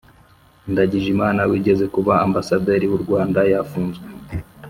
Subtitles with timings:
[0.71, 4.07] ndagijimana wigeze kuba ambasaderi w’u rwanda yafunzwe